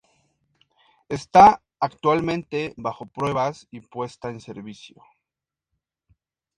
[1.09, 5.03] Está actualmente bajo pruebas y puesta en servicio.